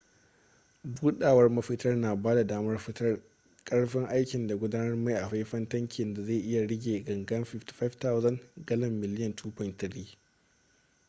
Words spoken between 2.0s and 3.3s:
bada damar fitar